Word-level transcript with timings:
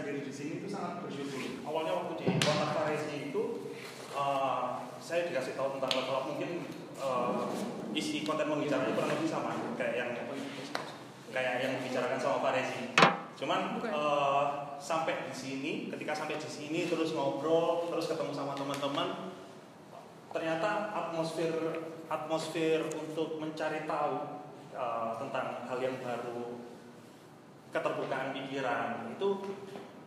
hadir 0.00 0.24
di 0.24 0.32
sini 0.32 0.64
itu 0.64 0.68
sangat 0.72 1.04
bersyukur. 1.04 1.60
Awalnya 1.68 1.92
waktu 1.92 2.12
di 2.24 2.26
kontak 2.40 2.72
Faresi 2.72 3.28
itu 3.28 3.42
uh, 4.16 4.80
saya 4.96 5.28
dikasih 5.28 5.60
tahu 5.60 5.76
tentang 5.76 5.92
up 6.08 6.24
mungkin 6.24 6.64
uh, 6.96 7.52
isi 7.92 8.24
konten 8.24 8.48
pembicaranya 8.48 8.96
kurang 8.96 9.12
lebih 9.12 9.28
sama 9.28 9.52
kayak 9.76 9.94
yang 10.00 10.10
kayak 11.30 11.54
yang 11.60 11.72
dibicarakan 11.78 12.16
sama 12.16 12.38
Faresi. 12.40 12.96
Cuman 13.36 13.80
uh, 13.92 14.76
sampai 14.80 15.28
di 15.28 15.36
sini, 15.36 15.72
ketika 15.92 16.16
sampai 16.16 16.40
di 16.40 16.48
sini 16.48 16.88
terus 16.88 17.12
ngobrol, 17.12 17.88
terus 17.92 18.08
ketemu 18.08 18.32
sama 18.32 18.56
teman-teman, 18.56 19.36
ternyata 20.32 20.92
atmosfer 20.92 21.52
atmosfer 22.10 22.88
untuk 22.96 23.40
mencari 23.40 23.88
tahu 23.88 24.44
uh, 24.76 25.16
tentang 25.20 25.64
hal 25.68 25.78
yang 25.80 25.96
baru, 26.04 26.60
keterbukaan 27.70 28.34
pikiran 28.36 29.14
itu 29.14 29.28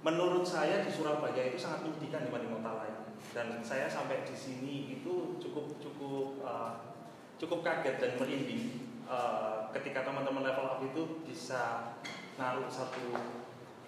menurut 0.04 0.44
saya 0.44 0.84
di 0.84 0.92
Surabaya 0.92 1.48
itu 1.48 1.56
sangat 1.56 1.88
menyedihkan 1.88 2.28
dibanding 2.28 2.52
kota 2.60 2.72
lain. 2.76 2.98
Dan 3.32 3.48
saya 3.64 3.88
sampai 3.88 4.28
di 4.28 4.36
sini 4.36 5.00
itu 5.00 5.40
cukup 5.40 5.80
cukup 5.80 6.44
uh, 6.44 6.92
cukup 7.40 7.64
kaget 7.64 7.96
dan 7.98 8.12
merinding 8.20 8.92
uh, 9.08 9.72
ketika 9.72 10.04
teman-teman 10.04 10.44
level 10.44 10.68
up 10.68 10.80
itu 10.84 11.24
bisa 11.24 11.96
naruh 12.36 12.68
satu 12.68 13.16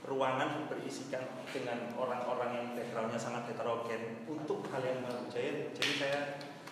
ruangan 0.05 0.69
berisikan 0.71 1.25
dengan 1.49 1.91
orang-orang 1.97 2.49
yang 2.53 2.67
backgroundnya 2.77 3.19
sangat 3.19 3.51
heterogen 3.51 4.23
untuk 4.29 4.63
hal 4.69 4.81
yang 4.85 5.01
baru. 5.03 5.25
Jadi, 5.33 5.73
jadi 5.73 5.93
saya 5.97 6.19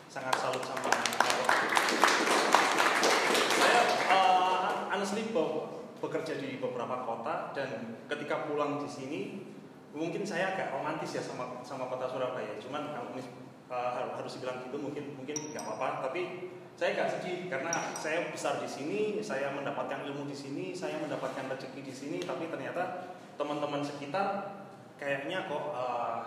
sangat 0.07 0.35
salut 0.37 0.61
sama 0.61 0.93
saya 3.57 3.81
uh, 4.13 4.93
honestly 4.93 5.25
bekerja 6.03 6.35
di 6.35 6.59
beberapa 6.59 7.07
kota 7.07 7.55
dan 7.55 7.95
ketika 8.11 8.43
pulang 8.51 8.83
di 8.83 8.89
sini 8.91 9.21
mungkin 9.95 10.27
saya 10.27 10.57
agak 10.57 10.75
romantis 10.75 11.15
ya 11.15 11.23
sama 11.23 11.63
sama 11.63 11.87
kota 11.87 12.11
Surabaya. 12.11 12.59
Cuman 12.59 12.91
kalau 12.91 13.15
uh, 13.71 14.11
harus 14.19 14.31
dibilang 14.35 14.67
gitu 14.67 14.77
mungkin 14.81 15.15
mungkin 15.15 15.37
nggak 15.55 15.63
apa-apa. 15.63 16.09
Tapi 16.11 16.51
saya 16.73 16.97
nggak 16.97 17.09
sedih 17.17 17.37
karena 17.47 17.71
saya 17.93 18.33
besar 18.33 18.59
di 18.59 18.67
sini, 18.67 19.21
saya 19.21 19.53
mendapatkan 19.53 20.03
ilmu 20.09 20.25
di 20.25 20.35
sini, 20.35 20.65
saya 20.73 20.97
mendapatkan 20.97 21.45
rezeki 21.45 21.81
di 21.85 21.93
sini, 21.93 22.17
tapi 22.25 22.49
ternyata 22.49 23.13
teman-teman 23.37 23.85
sekitar 23.85 24.59
kayaknya 24.97 25.45
kok 25.45 25.63
uh, 25.71 26.19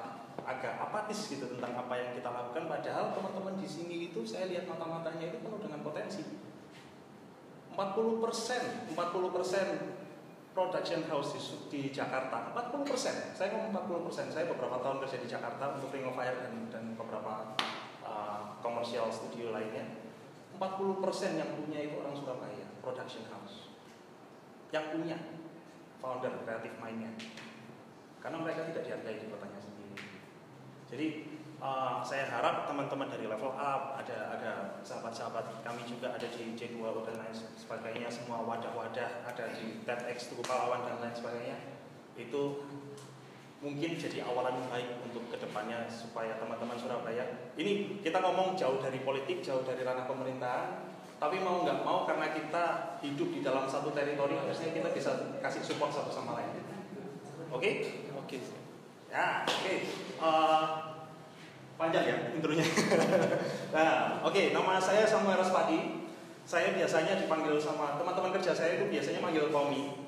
agak 0.47 0.79
apatis 0.79 1.27
gitu 1.27 1.51
tentang 1.59 1.75
apa 1.75 1.95
yang 1.99 2.11
kita 2.15 2.31
lakukan. 2.31 2.71
Padahal 2.71 3.11
teman-teman 3.13 3.59
di 3.59 3.67
sini 3.67 3.97
itu 4.15 4.23
saya 4.23 4.47
lihat 4.47 4.71
mata-matanya 4.71 5.35
itu 5.35 5.43
penuh 5.43 5.59
dengan 5.59 5.83
potensi. 5.83 6.23
40 7.77 8.25
persen, 8.25 8.63
40 8.97 9.37
persen 9.37 9.67
production 10.57 11.05
house 11.13 11.37
di, 11.37 11.41
di 11.69 11.81
Jakarta, 11.93 12.57
40 12.57 12.89
persen. 12.89 13.37
Saya 13.37 13.53
ngomong 13.53 13.85
40 13.85 14.09
persen. 14.09 14.27
Saya 14.33 14.49
beberapa 14.49 14.81
tahun 14.81 15.05
kerja 15.05 15.21
di 15.21 15.29
Jakarta 15.29 15.77
untuk 15.77 15.93
Ring 15.93 16.09
of 16.09 16.17
Fire 16.17 16.41
dan, 16.41 16.73
dan 16.73 16.85
beberapa 16.97 17.53
uh, 18.01 18.57
studio 19.13 19.53
lainnya 19.53 19.85
40% 20.57 21.37
yang 21.37 21.51
punya 21.53 21.79
itu 21.85 22.01
orang 22.01 22.17
Surabaya, 22.17 22.67
production 22.81 23.29
house. 23.29 23.69
Yang 24.73 24.97
punya 24.97 25.17
founder 26.01 26.33
kreatif 26.49 26.73
mainnya. 26.81 27.13
Karena 28.25 28.41
mereka 28.41 28.65
tidak 28.73 28.89
dihargai 28.89 29.21
di 29.21 29.29
kotanya 29.29 29.61
sendiri. 29.61 29.95
Jadi 30.89 31.07
uh, 31.61 32.01
saya 32.05 32.29
harap 32.29 32.69
teman-teman 32.69 33.09
dari 33.09 33.27
level 33.29 33.53
up, 33.57 33.97
ada 34.01 34.19
ada 34.37 34.53
sahabat-sahabat 34.85 35.65
kami 35.65 35.83
juga 35.89 36.13
ada 36.13 36.27
di 36.29 36.57
J2 36.57 36.83
dan 37.07 37.15
lain 37.21 37.35
sebagainya, 37.57 38.09
semua 38.09 38.45
wadah-wadah 38.45 39.25
ada 39.25 39.45
di 39.57 39.85
TEDx 39.85 40.33
Tugu 40.33 40.43
Pahlawan 40.45 40.85
dan 40.89 41.01
lain 41.01 41.17
sebagainya. 41.17 41.59
Itu 42.17 42.65
mungkin 43.65 43.97
jadi 43.97 44.21
awalan 44.29 44.69
baik 44.69 45.01
untuk 45.01 45.33
ke 45.33 45.37
depannya 45.41 45.89
supaya 45.89 46.37
teman-teman 46.37 46.77
Surabaya 46.77 47.51
ini 47.57 47.99
kita 48.05 48.21
ngomong 48.21 48.53
jauh 48.53 48.77
dari 48.85 49.01
politik 49.01 49.41
jauh 49.41 49.65
dari 49.65 49.81
ranah 49.81 50.05
pemerintahan 50.05 50.93
tapi 51.17 51.41
mau 51.41 51.65
nggak 51.65 51.81
mau 51.81 52.05
karena 52.05 52.37
kita 52.37 52.65
hidup 53.01 53.33
di 53.33 53.41
dalam 53.41 53.65
satu 53.65 53.97
teritori 53.97 54.37
harusnya 54.37 54.77
kita 54.77 54.93
bisa 54.93 55.41
kasih 55.41 55.65
support 55.65 55.89
satu 55.89 56.13
sama 56.13 56.37
lain 56.37 56.53
oke 57.49 57.57
okay? 57.57 57.73
oke 58.13 58.29
okay. 58.29 58.41
ya 59.09 59.49
oke 59.49 59.57
okay. 59.65 59.79
uh, 60.21 60.96
panjang 61.77 62.05
ya 62.09 62.17
intronya 62.33 62.65
nah 63.77 64.21
oke 64.25 64.33
okay, 64.33 64.57
nama 64.57 64.81
saya 64.81 65.05
Samuel 65.05 65.41
Raspadi 65.41 66.09
saya 66.47 66.73
biasanya 66.73 67.21
dipanggil 67.21 67.61
sama 67.61 68.01
teman-teman 68.01 68.33
kerja 68.41 68.57
saya 68.57 68.81
itu 68.81 68.89
biasanya 68.89 69.21
manggil 69.21 69.53
Tommy 69.53 70.07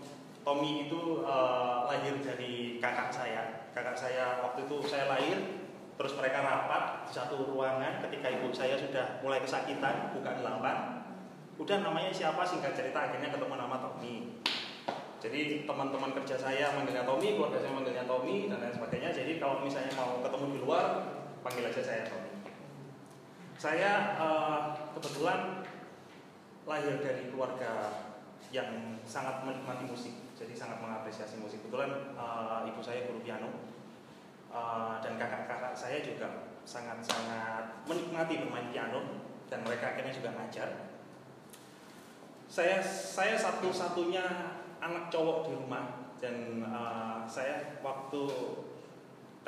Tommy 0.48 0.88
itu 0.88 1.28
uh, 1.28 1.84
lahir 1.84 2.16
dari 2.24 2.80
kakak 2.80 3.12
saya. 3.12 3.68
Kakak 3.76 3.92
saya 3.92 4.40
waktu 4.40 4.64
itu 4.64 4.80
saya 4.88 5.04
lahir, 5.04 5.36
terus 6.00 6.16
mereka 6.16 6.40
rapat 6.40 7.04
di 7.04 7.12
satu 7.12 7.52
ruangan 7.52 8.00
ketika 8.08 8.32
ibu 8.32 8.48
saya 8.56 8.80
sudah 8.80 9.20
mulai 9.20 9.44
kesakitan, 9.44 10.16
bukan 10.16 10.40
lampan. 10.40 11.04
Udah 11.60 11.84
namanya 11.84 12.08
siapa 12.16 12.48
singkat 12.48 12.72
cerita 12.72 12.96
akhirnya 12.96 13.28
ketemu 13.28 13.60
nama 13.60 13.76
Tommy. 13.76 14.40
Jadi 15.20 15.68
teman-teman 15.68 16.16
kerja 16.16 16.40
saya 16.40 16.72
manggilnya 16.72 17.04
Tommy, 17.04 17.36
keluarga 17.36 17.60
saya 17.60 17.72
manggilnya 17.76 18.08
Tommy 18.08 18.48
dan 18.48 18.64
lain 18.64 18.72
sebagainya. 18.72 19.10
Jadi 19.12 19.36
kalau 19.36 19.60
misalnya 19.60 19.92
mau 20.00 20.24
ketemu 20.24 20.44
di 20.56 20.58
luar, 20.64 20.84
panggil 21.48 21.72
aja 21.72 21.80
saya 21.80 22.02
Tommy. 22.04 22.32
Saya 23.56 24.20
uh, 24.20 24.76
kebetulan 24.92 25.64
lahir 26.68 27.00
dari 27.00 27.32
keluarga 27.32 28.04
yang 28.52 29.00
sangat 29.08 29.48
menikmati 29.48 29.88
musik 29.88 30.12
jadi 30.36 30.52
sangat 30.52 30.84
mengapresiasi 30.84 31.40
musik. 31.40 31.64
Kebetulan 31.64 32.12
uh, 32.20 32.68
ibu 32.68 32.84
saya 32.84 33.08
guru 33.08 33.24
piano 33.24 33.48
uh, 34.52 35.00
dan 35.00 35.16
kakak-kakak 35.16 35.72
saya 35.72 36.04
juga 36.04 36.52
sangat-sangat 36.68 37.88
menikmati 37.88 38.44
bermain 38.44 38.68
piano 38.68 39.24
dan 39.48 39.64
mereka 39.64 39.96
akhirnya 39.96 40.12
juga 40.12 40.36
ngajar. 40.36 40.68
Saya 42.44 42.84
saya 42.84 43.40
satu-satunya 43.40 44.52
anak 44.84 45.08
cowok 45.08 45.48
di 45.48 45.52
rumah 45.56 46.12
dan 46.20 46.60
uh, 46.68 47.24
saya 47.24 47.80
waktu 47.80 48.28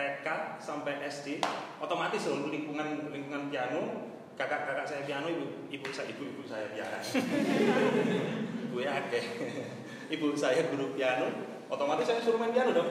TK 0.01 0.57
sampai 0.57 1.05
SD 1.05 1.45
otomatis 1.77 2.25
loh 2.33 2.49
lingkungan 2.49 3.13
lingkungan 3.13 3.53
piano 3.53 4.09
kakak-kakak 4.41 4.89
saya 4.89 5.03
piano 5.05 5.29
ibu 5.29 5.69
ibu 5.69 5.89
saya 5.93 6.09
ibu 6.09 6.25
ibu 6.25 6.43
saya 6.49 6.73
piano. 6.73 6.97
Ibu 8.73 8.77
ya 8.81 8.97
oke 8.97 9.21
ibu 10.09 10.33
saya 10.33 10.65
guru 10.73 10.97
piano, 10.97 11.29
otomatis 11.69 12.09
saya 12.09 12.25
suruh 12.25 12.41
main 12.41 12.57
piano 12.57 12.73
dong. 12.73 12.91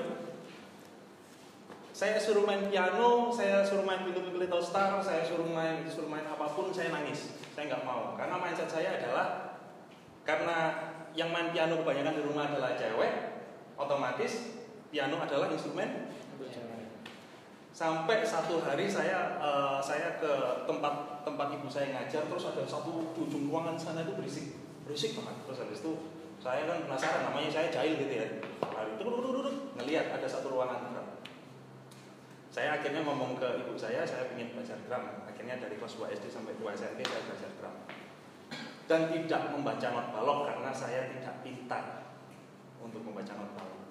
Saya 1.90 2.16
suruh 2.16 2.48
main 2.48 2.64
piano, 2.72 3.28
saya 3.28 3.60
suruh 3.66 3.84
main 3.84 4.08
film 4.08 4.32
Little 4.40 4.64
Star, 4.64 5.02
saya 5.04 5.26
suruh 5.26 5.50
main 5.50 5.84
suruh 5.90 6.08
main 6.08 6.24
apa 6.24 6.48
pun, 6.56 6.72
saya 6.72 6.96
nangis. 6.96 7.36
Saya 7.52 7.76
nggak 7.76 7.84
mau, 7.84 8.16
karena 8.16 8.40
mindset 8.40 8.72
saya 8.72 9.04
adalah 9.04 9.60
karena 10.24 10.58
yang 11.12 11.34
main 11.34 11.52
piano 11.52 11.82
kebanyakan 11.84 12.14
di 12.16 12.24
rumah 12.24 12.48
adalah 12.48 12.78
cewek, 12.80 13.44
otomatis 13.76 14.64
piano 14.94 15.20
adalah 15.20 15.52
instrumen 15.52 16.08
sampai 17.80 18.28
satu 18.28 18.60
hari 18.60 18.92
saya 18.92 19.40
uh, 19.40 19.80
saya 19.80 20.20
ke 20.20 20.68
tempat 20.68 21.24
tempat 21.24 21.48
ibu 21.56 21.72
saya 21.72 21.96
ngajar 21.96 22.28
terus 22.28 22.52
ada 22.52 22.68
satu 22.68 23.16
ujung 23.16 23.48
ruangan 23.48 23.80
sana 23.80 24.04
itu 24.04 24.20
berisik. 24.20 24.52
Berisik 24.84 25.16
banget. 25.16 25.48
Terus 25.48 25.60
habis 25.64 25.80
itu 25.80 25.92
saya 26.44 26.68
kan 26.68 26.84
penasaran 26.84 27.32
namanya 27.32 27.48
saya 27.48 27.72
jahil 27.72 27.96
gitu 27.96 28.14
ya. 28.20 28.28
Hari 28.68 29.00
itu 29.00 29.04
ngelihat 29.80 30.12
ada 30.12 30.28
satu 30.28 30.52
ruangan 30.52 30.92
drum 30.92 31.08
saya 32.50 32.82
akhirnya 32.82 33.06
ngomong 33.08 33.40
ke 33.40 33.48
ibu 33.64 33.78
saya 33.80 34.04
saya 34.04 34.28
ingin 34.36 34.52
belajar 34.52 34.76
drum 34.84 35.24
akhirnya 35.24 35.62
dari 35.62 35.80
kelas 35.80 35.96
2 35.96 36.12
SD 36.18 36.26
sampai 36.28 36.58
2 36.58 36.66
SMP 36.76 37.00
saya 37.08 37.22
belajar 37.24 37.50
drum 37.56 37.76
dan 38.90 39.02
tidak 39.14 39.42
membaca 39.54 39.88
not 39.94 40.08
balok 40.12 40.40
karena 40.50 40.72
saya 40.74 41.08
tidak 41.14 41.36
pintar 41.46 42.10
untuk 42.82 43.00
membaca 43.06 43.32
not 43.38 43.52
balok. 43.56 43.82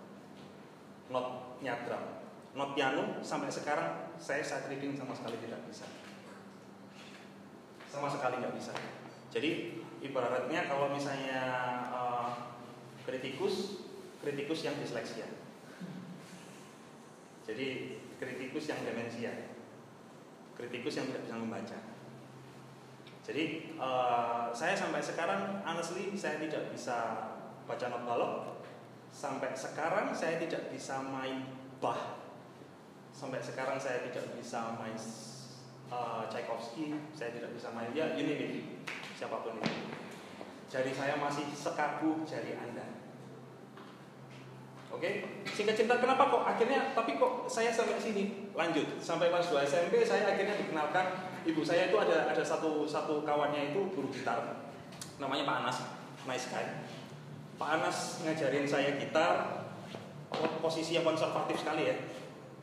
Notnya 1.08 1.74
drum 1.88 2.27
not 2.58 2.74
piano 2.74 3.22
sampai 3.22 3.46
sekarang 3.48 4.18
saya 4.18 4.42
saat 4.42 4.66
reading 4.66 4.98
sama 4.98 5.14
sekali 5.14 5.38
tidak 5.38 5.62
bisa 5.70 5.86
sama 7.88 8.10
sekali 8.10 8.42
nggak 8.42 8.58
bisa 8.58 8.74
jadi 9.28 9.76
ibaratnya 10.00 10.64
kalau 10.70 10.88
misalnya 10.94 11.40
uh, 11.92 12.30
kritikus, 13.04 13.84
kritikus 14.24 14.64
yang 14.64 14.76
disleksia. 14.80 15.28
Jadi 17.48 17.96
kritikus 18.20 18.68
yang 18.68 18.80
demensia, 18.84 19.32
kritikus 20.52 21.00
yang 21.00 21.08
tidak 21.08 21.24
bisa 21.24 21.36
membaca. 21.40 21.78
Jadi 23.28 23.76
uh, 23.76 24.48
saya 24.52 24.72
sampai 24.72 25.04
sekarang 25.04 25.60
honestly 25.64 26.12
saya 26.16 26.40
tidak 26.40 26.72
bisa 26.72 26.96
baca 27.68 27.86
not 27.92 28.04
balok. 28.04 28.34
Sampai 29.08 29.56
sekarang 29.56 30.12
saya 30.12 30.36
tidak 30.40 30.68
bisa 30.68 31.00
main 31.00 31.48
bah. 31.80 32.17
Sampai 33.18 33.42
sekarang 33.42 33.82
saya 33.82 34.06
tidak 34.06 34.30
bisa 34.38 34.78
main 34.78 34.94
uh, 35.90 36.30
Tchaikovsky, 36.30 36.94
saya 37.18 37.34
tidak 37.34 37.50
bisa 37.50 37.74
main 37.74 37.90
ya 37.90 38.14
ini 38.14 38.32
nih 38.38 38.62
siapa 39.18 39.42
pun 39.42 39.58
itu. 39.58 39.74
Jari 40.70 40.94
saya 40.94 41.18
masih 41.18 41.50
sekaku 41.50 42.22
jari 42.22 42.54
Anda. 42.54 42.86
Oke? 44.94 45.02
Oke, 45.02 45.10
singkat 45.50 45.74
cerita 45.74 45.98
kenapa 45.98 46.30
kok 46.30 46.46
akhirnya 46.46 46.94
tapi 46.94 47.18
kok 47.18 47.50
saya 47.50 47.74
sampai 47.74 47.98
sini 47.98 48.54
lanjut 48.54 48.86
sampai 49.02 49.34
kelas 49.34 49.50
2 49.50 49.66
SMP 49.66 50.06
saya 50.06 50.38
akhirnya 50.38 50.54
dikenalkan 50.54 51.18
ibu 51.42 51.66
saya 51.66 51.90
itu 51.90 51.98
ada 51.98 52.30
ada 52.30 52.44
satu 52.46 52.86
satu 52.86 53.26
kawannya 53.26 53.74
itu 53.74 53.90
guru 53.98 54.14
gitar 54.14 54.62
namanya 55.18 55.42
Pak 55.42 55.56
Anas, 55.66 55.78
nice 56.30 56.46
guy. 56.54 56.66
Pak 57.58 57.68
Anas 57.82 58.22
ngajarin 58.22 58.70
saya 58.70 58.94
gitar 58.94 59.66
posisi 60.62 60.94
yang 60.94 61.02
konservatif 61.02 61.58
sekali 61.58 61.90
ya 61.90 61.96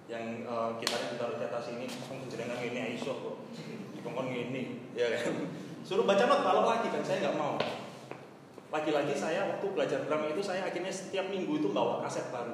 yang 0.06 0.46
uh, 0.46 0.78
gitarnya 0.78 1.18
ditaruh 1.18 1.38
di 1.42 1.46
atas 1.50 1.66
ini 1.74 1.86
langsung 1.90 2.22
jenengan 2.30 2.62
ini 2.62 2.98
iso 2.98 3.14
kok. 3.14 3.38
Dikongkon 3.98 4.30
ini 4.30 4.80
ya 5.00 5.10
kan? 5.18 5.50
Suruh 5.86 6.06
baca 6.06 6.26
not 6.26 6.42
balok 6.46 6.66
lagi 6.66 6.88
dan 6.94 7.04
saya 7.06 7.18
nggak 7.30 7.38
mau. 7.38 7.58
Lagi-lagi 8.74 9.14
saya 9.16 9.50
waktu 9.56 9.66
belajar 9.72 10.00
drum 10.06 10.26
itu 10.30 10.42
saya 10.42 10.66
akhirnya 10.68 10.92
setiap 10.92 11.30
minggu 11.30 11.62
itu 11.62 11.70
bawa 11.74 12.02
kaset 12.06 12.30
baru. 12.34 12.54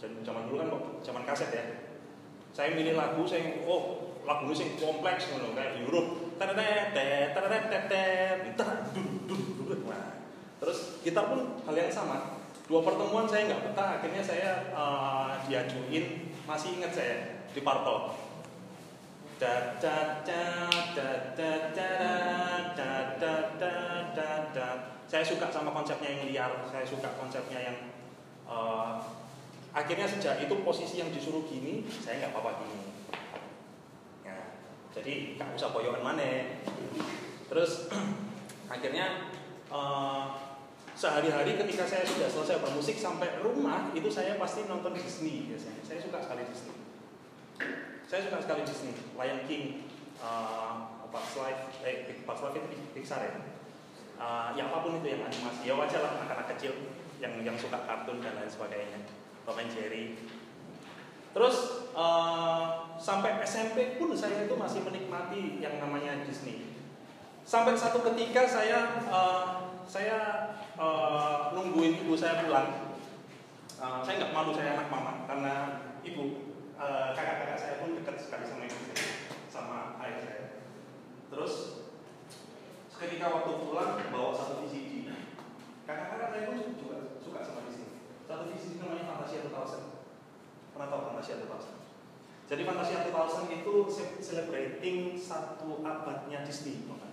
Zaman 0.00 0.48
dulu 0.48 0.56
kan 0.60 0.68
zaman 1.04 1.22
kaset 1.24 1.50
ya. 1.52 1.64
Saya 2.52 2.72
milih 2.72 2.96
lagu 2.96 3.24
saya 3.28 3.64
oh 3.68 4.14
lagu 4.24 4.50
sing 4.52 4.76
kompleks 4.80 5.28
ngono 5.32 5.52
kayak 5.54 5.80
Europe 5.84 6.26
terus 10.66 10.98
gitar 11.06 11.30
pun 11.30 11.62
hal 11.62 11.74
yang 11.78 11.92
sama. 11.92 12.42
Dua 12.66 12.82
pertemuan 12.82 13.24
saya 13.30 13.46
nggak 13.46 13.62
betah 13.70 13.88
akhirnya 14.02 14.22
saya 14.24 14.50
uh, 14.74 15.38
diajuin 15.46 16.34
masih 16.46 16.78
ingat 16.78 16.94
saya 16.94 17.16
di 17.50 17.60
da 24.54 24.66
saya 25.06 25.22
suka 25.22 25.46
sama 25.50 25.70
konsepnya 25.70 26.08
yang 26.10 26.22
liar 26.30 26.52
saya 26.70 26.86
suka 26.86 27.14
konsepnya 27.18 27.60
yang 27.62 27.76
uh, 28.48 28.98
akhirnya 29.76 30.08
sejak 30.08 30.40
itu 30.42 30.54
posisi 30.66 30.98
yang 30.98 31.12
disuruh 31.12 31.46
gini 31.46 31.86
saya 32.00 32.26
nggak 32.26 32.32
apa-apa 32.32 32.64
gini 32.64 32.80
ya, 34.24 34.38
jadi 34.96 35.36
nggak 35.36 35.54
usah 35.54 35.70
boyokan 35.70 36.02
mana 36.02 36.58
terus 37.46 37.86
akhirnya 38.72 39.30
uh, 39.70 40.25
sehari-hari 40.96 41.60
ketika 41.60 41.84
saya 41.84 42.08
sudah 42.08 42.24
selesai 42.32 42.56
bermusik 42.64 42.96
sampai 42.96 43.44
rumah 43.44 43.92
itu 43.92 44.08
saya 44.08 44.40
pasti 44.40 44.64
nonton 44.64 44.96
Disney 44.96 45.44
biasanya. 45.52 45.84
Saya 45.84 46.00
suka 46.00 46.18
sekali 46.24 46.42
Disney. 46.48 46.74
Saya 48.08 48.20
suka 48.24 48.38
sekali 48.40 48.64
Disney. 48.64 48.96
Lion 49.12 49.40
King 49.44 49.64
uh, 50.24 50.88
Life 51.12 51.62
eh 51.84 52.16
Bugs 52.24 52.40
Life 52.40 52.56
itu 52.56 52.68
Pixar 52.96 53.20
ya? 53.28 53.32
Uh, 54.16 54.48
ya 54.56 54.72
apa 54.72 54.80
pun 54.80 54.96
itu 54.96 55.12
yang 55.12 55.28
animasi. 55.28 55.68
Ya 55.68 55.76
wajar 55.76 56.00
lah 56.00 56.12
anak-anak 56.16 56.56
kecil 56.56 56.72
yang 57.20 57.36
yang 57.44 57.56
suka 57.60 57.76
kartun 57.84 58.24
dan 58.24 58.32
lain 58.40 58.48
sebagainya. 58.48 59.04
Tom 59.44 59.60
and 59.60 59.68
Jerry. 59.68 60.16
Terus 61.36 61.84
uh, 61.92 62.96
sampai 62.96 63.36
SMP 63.44 64.00
pun 64.00 64.16
saya 64.16 64.48
itu 64.48 64.56
masih 64.56 64.80
menikmati 64.80 65.60
yang 65.60 65.76
namanya 65.76 66.24
Disney. 66.24 66.72
Sampai 67.44 67.76
satu 67.76 68.00
ketika 68.00 68.48
saya 68.48 69.04
uh, 69.12 69.65
saya 69.86 70.18
uh, 70.76 71.54
nungguin 71.54 72.02
ibu 72.04 72.14
saya 72.18 72.42
pulang. 72.42 72.98
Uh, 73.78 74.02
saya 74.02 74.18
nggak 74.18 74.34
malu 74.34 74.50
saya 74.52 74.76
anak 74.76 74.90
mama. 74.90 75.24
Karena 75.30 75.54
ibu 76.02 76.54
uh, 76.76 77.14
kakak-kakak 77.14 77.58
saya 77.58 77.74
pun 77.80 77.94
dekat 77.94 78.18
sekali 78.18 78.44
sama 78.46 78.62
ibu 78.66 78.78
saya 78.92 79.06
sama 79.48 79.78
ayah 80.02 80.18
saya. 80.22 80.44
Terus 81.30 81.54
ketika 82.96 83.28
waktu 83.28 83.52
pulang 83.60 84.00
bawa 84.08 84.32
satu 84.32 84.64
VCD 84.64 84.96
kakak-kakak 85.86 86.28
saya 86.32 86.42
pun 86.50 86.58
juga 86.74 86.98
suka 87.22 87.40
sama 87.44 87.68
Disney 87.68 87.92
satu 88.26 88.50
VCD 88.50 88.82
namanya 88.82 89.04
Fantasia 89.06 89.46
2000 89.46 90.74
pernah 90.74 90.88
tahu 90.90 91.02
Fantasia 91.12 91.36
2000 91.44 92.50
jadi 92.50 92.62
Fantasia 92.66 92.98
2000 93.06 93.58
itu 93.62 93.72
celebrating 94.18 94.98
satu 95.14 95.84
abadnya 95.84 96.42
Disney 96.42 96.88
bukan 96.88 97.12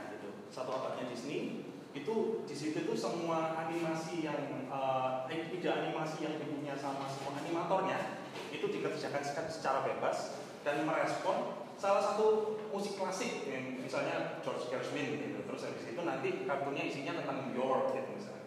sama 0.00 0.08
nah 0.08 0.16
itu 0.16 0.28
satu 0.48 0.70
abadnya 0.72 1.04
Disney 1.12 1.68
itu 1.90 2.46
di 2.46 2.54
situ 2.54 2.86
itu 2.86 2.94
semua 2.94 3.58
animasi 3.66 4.22
yang 4.22 4.70
uh, 4.70 5.26
tidak 5.26 5.74
animasi 5.84 6.22
yang 6.22 6.38
dipunya 6.38 6.74
sama 6.78 7.10
semua 7.10 7.34
animatornya 7.42 8.22
itu 8.54 8.62
dikerjakan 8.70 9.22
secara 9.50 9.82
bebas 9.82 10.38
dan 10.62 10.86
merespon 10.86 11.58
salah 11.74 11.98
satu 11.98 12.60
musik 12.70 12.94
klasik 12.94 13.42
yang 13.48 13.80
misalnya 13.80 14.38
George 14.44 14.68
Gershwin 14.70 15.18
gitu. 15.18 15.40
Terus 15.48 15.62
habis 15.66 15.84
itu 15.90 16.00
nanti 16.04 16.44
kartunya 16.44 16.86
isinya 16.86 17.16
tentang 17.18 17.50
New 17.50 17.56
York 17.56 17.96
gitu 17.96 18.10
misalnya. 18.14 18.46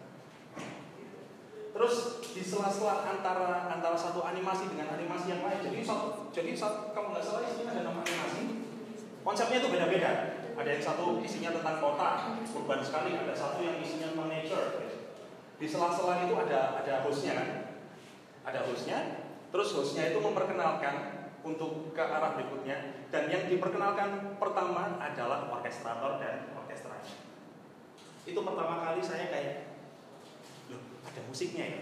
Terus 1.74 1.94
di 2.30 2.42
sela-sela 2.46 3.02
antara 3.02 3.68
antara 3.68 3.98
satu 3.98 4.22
animasi 4.22 4.70
dengan 4.70 4.94
animasi 4.94 5.34
yang 5.34 5.42
lain 5.42 5.60
jadi 5.60 5.82
satu 5.82 6.30
jadi 6.30 6.54
satu 6.54 6.94
kalau 6.94 7.12
nggak 7.12 7.26
salah 7.26 7.42
isinya 7.44 7.74
ada 7.74 7.82
nama 7.82 8.00
animasi 8.06 8.42
konsepnya 9.26 9.58
itu 9.58 9.68
beda-beda 9.68 10.10
ada 10.54 10.70
yang 10.70 10.84
satu 10.84 11.18
isinya 11.18 11.50
tentang 11.50 11.82
kota, 11.82 12.38
urban 12.38 12.80
sekali, 12.80 13.18
ada 13.18 13.34
satu 13.34 13.58
yang 13.58 13.82
isinya 13.82 14.14
tentang 14.14 14.30
nature. 14.30 14.66
Di 15.58 15.66
sela-sela 15.66 16.26
itu 16.26 16.34
ada 16.38 16.78
ada 16.78 17.02
hostnya 17.02 17.32
kan? 17.34 17.48
Ada 18.46 18.60
hostnya, 18.70 18.98
terus 19.50 19.74
hostnya 19.74 20.14
itu 20.14 20.18
memperkenalkan 20.22 21.26
untuk 21.42 21.92
ke 21.92 22.02
arah 22.02 22.38
berikutnya 22.38 23.06
dan 23.10 23.28
yang 23.28 23.50
diperkenalkan 23.50 24.38
pertama 24.38 24.96
adalah 25.02 25.50
orkestrator 25.50 26.22
dan 26.22 26.54
orkestranya. 26.56 27.14
Itu 28.24 28.40
pertama 28.40 28.80
kali 28.80 29.02
saya 29.04 29.28
kayak, 29.28 29.54
loh 30.70 30.82
ada 31.04 31.20
musiknya 31.28 31.64
ya? 31.66 31.80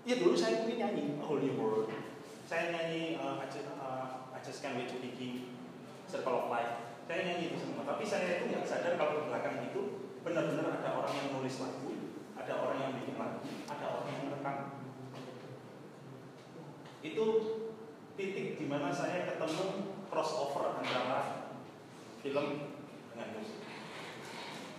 Iya 0.00 0.14
dulu 0.24 0.32
saya 0.32 0.64
mungkin 0.64 0.80
nyanyi 0.80 1.04
Holy 1.20 1.50
World. 1.58 1.92
Saya 2.48 2.72
nyanyi 2.72 3.20
uh, 3.20 3.38
I, 3.38 3.46
just, 3.46 3.68
uh, 3.78 4.32
I 4.32 4.40
Just 4.42 4.64
Can't 4.64 4.74
Wait 4.74 4.90
to 4.90 4.98
Begin, 4.98 5.54
Circle 6.08 6.34
of 6.34 6.46
Life 6.50 6.89
saya 7.10 7.26
nyanyi 7.26 7.50
itu 7.50 7.58
semua. 7.58 7.82
Tapi 7.82 8.06
saya 8.06 8.38
itu 8.38 8.54
nggak 8.54 8.62
sadar 8.62 8.94
kalau 8.94 9.18
di 9.18 9.22
belakang 9.26 9.66
itu 9.66 10.14
benar-benar 10.22 10.78
ada 10.78 10.94
orang 10.94 11.10
yang 11.18 11.28
nulis 11.34 11.58
lagu 11.58 11.90
ada 12.38 12.52
orang 12.54 12.78
yang 12.78 12.92
bikin 13.02 13.18
lagu 13.18 13.42
ada 13.66 13.86
orang 13.98 14.06
yang 14.14 14.22
merekam. 14.30 14.56
Itu 17.02 17.24
titik 18.14 18.62
di 18.62 18.66
mana 18.70 18.94
saya 18.94 19.26
ketemu 19.26 19.90
crossover 20.06 20.78
antara 20.78 21.50
film 22.22 22.78
dengan 23.10 23.28
musik. 23.34 23.58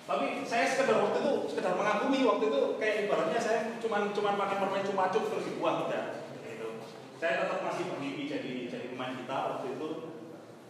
Tapi 0.08 0.48
saya 0.48 0.72
sekedar 0.72 1.04
waktu 1.04 1.20
itu 1.20 1.34
sekedar 1.52 1.76
mengakui 1.76 2.24
waktu 2.24 2.48
itu 2.48 2.62
kayak 2.80 3.12
ibaratnya 3.12 3.40
saya 3.44 3.60
cuma 3.84 4.08
cuma 4.16 4.40
pakai 4.40 4.56
permen 4.56 4.88
cuma 4.88 5.12
terus 5.12 5.52
dibuang 5.52 5.92
udah 5.92 6.24
gitu. 6.48 6.80
saya 7.20 7.44
tetap 7.44 7.60
masih 7.60 7.92
bermimpi 7.92 8.24
jadi 8.32 8.52
jadi 8.72 8.86
pemain 8.96 9.20
gitar 9.20 9.60
waktu 9.60 9.76
itu 9.76 10.11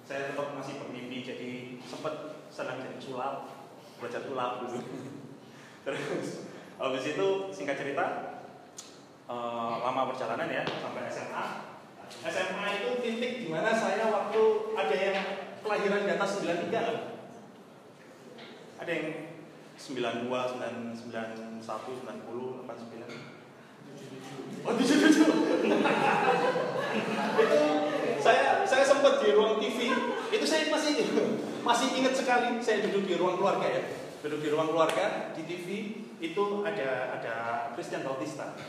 saya 0.07 0.33
tetap 0.33 0.53
masih 0.57 0.81
bermimpi 0.81 1.23
jadi 1.23 1.49
sempat 1.85 2.43
senang 2.51 2.83
jadi 2.83 2.99
sulap 2.99 3.47
belajar 4.01 4.21
sulap. 4.25 4.51
Dulu 4.65 4.79
terus 5.85 6.45
habis 6.81 7.03
itu 7.05 7.27
singkat 7.53 7.77
cerita 7.77 8.05
uh, 9.29 9.81
lama 9.85 10.11
perjalanan 10.13 10.49
ya 10.49 10.63
sampai 10.65 11.09
SMA 11.09 11.45
SMA 12.27 12.65
itu 12.81 12.89
titik 12.99 13.33
di 13.45 13.47
mana 13.47 13.71
saya 13.71 14.11
waktu 14.11 14.41
ada 14.75 14.95
yang 14.97 15.17
kelahiran 15.63 16.03
di 16.03 16.11
atas 16.11 16.43
93 16.43 16.73
kan? 16.73 16.97
ada 18.81 18.89
yang 18.91 19.07
92, 19.77 20.25
91, 20.25 21.61
90, 21.61 21.61
89 21.61 23.41
Oh, 24.61 24.77
77 24.77 25.25
Itu 27.33 27.61
saya 28.21 28.61
saya 28.61 28.83
sempat 28.85 29.17
di 29.25 29.33
ruang 29.33 29.57
TV 29.57 29.89
itu 30.29 30.45
saya 30.45 30.69
masih 30.69 31.01
masih 31.71 32.03
ingat 32.03 32.11
sekali 32.19 32.59
saya 32.59 32.83
duduk 32.83 33.07
di 33.07 33.15
ruang 33.15 33.39
keluarga 33.39 33.63
ya. 33.63 33.83
Duduk 34.19 34.43
di 34.43 34.51
ruang 34.51 34.67
keluarga 34.75 35.31
di 35.31 35.47
TV 35.47 35.67
itu 36.19 36.43
ada 36.67 37.15
ada 37.15 37.35
Christian 37.71 38.03
Bautista. 38.03 38.59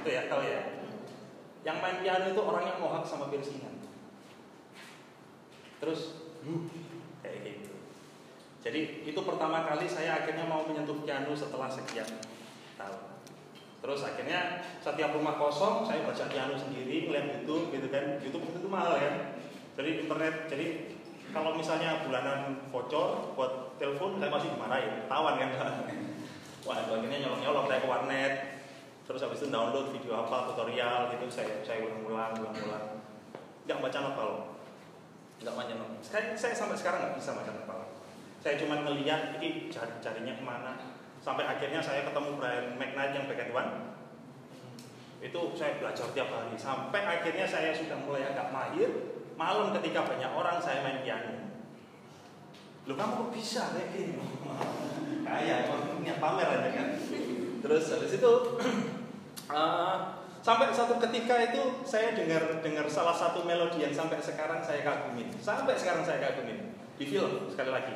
Itu 0.00 0.08
ya 0.08 0.24
tahu 0.32 0.40
ya. 0.40 0.88
Yang 1.68 1.76
main 1.84 1.96
piano 2.00 2.24
itu 2.32 2.40
orang 2.40 2.64
yang 2.64 2.78
mohak 2.80 3.04
sama 3.04 3.28
piercingan. 3.28 3.76
Terus 5.84 6.32
kayak 7.20 7.38
gitu. 7.44 7.76
Jadi 8.64 8.80
itu 9.04 9.20
pertama 9.20 9.68
kali 9.68 9.84
saya 9.84 10.24
akhirnya 10.24 10.48
mau 10.48 10.64
menyentuh 10.64 11.04
piano 11.04 11.36
setelah 11.36 11.68
sekian 11.68 12.08
tahun 12.80 13.11
Terus 13.82 14.00
akhirnya 14.06 14.62
setiap 14.78 15.10
rumah 15.10 15.34
kosong 15.34 15.82
saya 15.82 16.06
baca 16.06 16.30
piano 16.30 16.54
sendiri, 16.54 17.10
ngeliat 17.10 17.42
YouTube 17.42 17.74
gitu 17.74 17.90
kan. 17.90 18.22
YouTube 18.22 18.46
itu 18.54 18.68
mahal 18.70 18.94
ya. 18.94 19.34
Jadi 19.74 20.06
internet, 20.06 20.46
jadi 20.46 20.66
kalau 21.34 21.58
misalnya 21.58 22.06
bulanan 22.06 22.62
bocor 22.70 23.34
buat 23.34 23.74
telepon 23.82 24.22
saya 24.22 24.30
masih 24.30 24.54
dimarahin, 24.54 25.10
tawan 25.10 25.34
kan. 25.34 25.50
Wah, 26.66 26.78
itu 26.78 26.90
akhirnya 26.94 27.18
nyolong-nyolong 27.26 27.66
saya 27.66 27.82
ke 27.82 27.88
warnet. 27.90 28.34
Terus 29.02 29.18
habis 29.26 29.42
itu 29.42 29.50
download 29.50 29.90
video 29.90 30.14
apa 30.14 30.54
tutorial 30.54 31.10
gitu 31.18 31.26
saya 31.26 31.58
saya 31.66 31.82
ulang-ulang, 31.82 32.38
ulang-ulang. 32.38 33.02
Enggak 33.66 33.78
baca 33.82 33.98
novel. 33.98 34.30
Enggak 35.42 35.54
baca 35.58 35.72
novel. 35.74 35.98
Saya, 36.06 36.38
saya 36.38 36.54
sampai 36.54 36.78
sekarang 36.78 37.02
nggak 37.02 37.18
bisa 37.18 37.34
baca 37.34 37.50
novel. 37.50 37.80
saya 38.42 38.58
cuma 38.58 38.74
ngeliat 38.82 39.38
ini 39.38 39.70
jari 39.70 40.02
jarinya 40.02 40.34
ke 40.34 40.42
mana 40.42 40.91
sampai 41.22 41.46
akhirnya 41.46 41.78
saya 41.78 42.02
ketemu 42.02 42.34
Brian 42.36 42.74
McKnight 42.76 43.14
yang 43.14 43.26
bagian 43.30 43.50
one. 43.54 43.70
Itu 45.22 45.54
saya 45.54 45.78
belajar 45.78 46.10
tiap 46.10 46.28
hari. 46.34 46.58
Sampai 46.58 47.06
akhirnya 47.06 47.46
saya 47.46 47.70
sudah 47.70 47.94
mulai 48.02 48.26
agak 48.26 48.50
mahir. 48.50 48.90
Malam 49.38 49.70
ketika 49.78 50.02
banyak 50.02 50.28
orang 50.34 50.58
saya 50.58 50.82
main 50.82 51.06
piano. 51.06 51.54
Lu 52.90 52.98
kamu 52.98 53.12
kok 53.14 53.30
bisa 53.30 53.62
kayak 53.78 53.88
gini 53.94 54.18
kayak 55.22 55.70
punya 55.96 56.14
pamer 56.18 56.48
aja 56.50 56.70
kan. 56.74 56.88
Terus 57.62 57.84
habis 57.94 58.12
itu 58.18 58.32
uh, 59.48 59.96
sampai 60.46 60.74
satu 60.74 60.98
ketika 60.98 61.38
itu 61.54 61.86
saya 61.86 62.18
dengar 62.18 62.58
dengar 62.58 62.90
salah 62.90 63.14
satu 63.14 63.46
melodi 63.46 63.86
yang 63.86 63.94
sampai 63.94 64.18
sekarang 64.18 64.58
saya 64.66 64.82
kagumin. 64.82 65.30
Sampai 65.38 65.78
sekarang 65.78 66.02
saya 66.02 66.18
kagumin. 66.18 66.74
Di 66.98 67.06
film 67.06 67.46
sekali 67.46 67.70
lagi. 67.70 67.94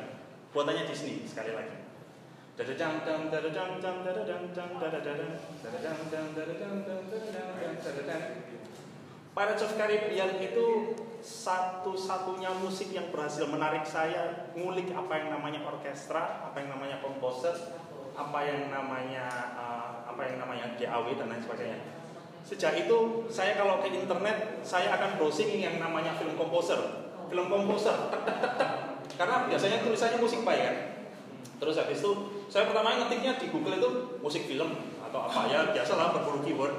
Buatannya 0.55 0.87
Disney 0.87 1.27
sekali 1.27 1.51
lagi 1.51 1.86
Pirates 9.37 9.61
of 9.61 9.77
Caribbean 9.77 10.41
itu 10.41 10.65
satu-satunya 11.21 12.49
musik 12.57 12.89
yang 12.89 13.13
berhasil 13.13 13.45
menarik 13.45 13.85
saya 13.85 14.49
ngulik 14.57 14.89
apa 14.89 15.21
yang 15.21 15.37
namanya 15.37 15.69
orkestra, 15.69 16.49
apa 16.49 16.57
yang 16.57 16.73
namanya 16.73 16.97
komposer, 16.97 17.53
apa 18.17 18.39
yang 18.41 18.73
namanya 18.73 19.53
uh, 19.53 20.09
apa 20.09 20.21
yang 20.25 20.41
namanya 20.41 20.73
DAW 20.81 21.13
dan 21.13 21.29
lain 21.29 21.45
sebagainya. 21.45 21.79
Sejak 22.41 22.73
itu 22.73 23.29
saya 23.29 23.53
kalau 23.53 23.85
ke 23.85 23.93
internet 23.93 24.65
saya 24.65 24.97
akan 24.97 25.21
browsing 25.21 25.61
yang 25.61 25.77
namanya 25.77 26.17
film 26.17 26.33
komposer, 26.33 27.05
film 27.29 27.53
komposer, 27.53 28.09
tek, 28.09 28.21
tek, 28.25 28.53
tek, 28.57 28.69
karena 29.13 29.45
biasanya 29.45 29.85
tulisannya 29.85 30.17
musik 30.17 30.41
baik 30.41 30.63
kan. 30.65 30.77
Terus 31.61 31.77
habis 31.77 32.01
itu 32.01 32.36
saya 32.47 32.63
pertama 32.71 32.95
ngetiknya 32.95 33.35
di 33.35 33.51
Google 33.51 33.75
itu 33.75 33.89
musik 34.23 34.47
film 34.47 34.71
atau 35.03 35.19
apa 35.27 35.51
ya 35.51 35.71
biasalah 35.75 36.15
berburu 36.15 36.39
keyword, 36.43 36.75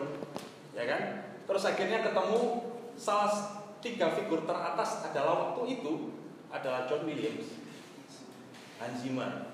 ya 0.72 0.84
kan. 0.88 1.02
Terus 1.48 1.64
akhirnya 1.64 2.04
ketemu 2.04 2.40
salah 2.96 3.32
tiga 3.80 4.12
figur 4.16 4.44
teratas 4.44 5.04
adalah 5.06 5.52
waktu 5.52 5.80
itu 5.80 6.12
adalah 6.48 6.88
John 6.88 7.04
Williams, 7.04 7.60
Hans 8.80 9.00
Zimmer, 9.04 9.48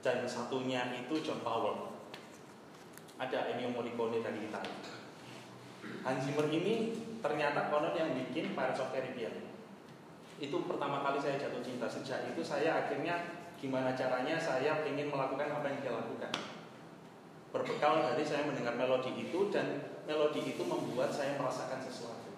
dan 0.00 0.24
satunya 0.24 0.88
itu 0.96 1.20
John 1.20 1.44
Powell. 1.44 1.92
Ada 3.20 3.52
Ennio 3.52 3.76
Morricone 3.76 4.24
dari 4.24 4.48
Italia. 4.48 4.80
Hans 6.00 6.24
Zimmer 6.24 6.48
ini 6.48 6.96
ternyata 7.20 7.68
konon 7.68 7.92
yang 7.92 8.16
bikin 8.16 8.56
Pirates 8.56 8.80
of 8.80 8.88
Caribbean. 8.96 9.49
Itu 10.40 10.64
pertama 10.64 11.04
kali 11.04 11.20
saya 11.20 11.36
jatuh 11.36 11.60
cinta. 11.60 11.84
Sejak 11.84 12.32
itu 12.32 12.40
saya 12.40 12.80
akhirnya 12.80 13.44
gimana 13.60 13.92
caranya 13.92 14.40
saya 14.40 14.80
ingin 14.88 15.12
melakukan 15.12 15.52
apa 15.52 15.68
yang 15.68 15.78
dia 15.84 15.92
lakukan. 15.92 16.32
Berbekal 17.52 18.00
dari 18.00 18.24
saya 18.24 18.48
mendengar 18.48 18.72
melodi 18.80 19.12
itu 19.20 19.52
dan 19.52 19.84
melodi 20.08 20.40
itu 20.56 20.62
membuat 20.64 21.12
saya 21.12 21.36
merasakan 21.36 21.84
sesuatu. 21.84 22.32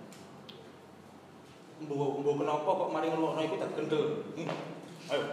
Mbo, 1.87 2.23
mbo 2.27 2.31
kenapa 2.43 2.67
kok 2.67 2.91
mari 2.91 3.07
ngelokno 3.07 3.41
iku 3.47 3.57
tak 3.63 3.71
kendel. 3.79 4.05
Hmm. 4.35 4.51
Ayo. 5.15 5.25